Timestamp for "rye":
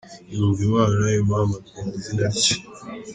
2.35-2.53